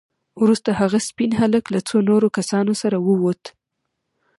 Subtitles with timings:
[0.41, 3.43] وروسته هغه سپين هلک له څو نورو کسانو سره ووت.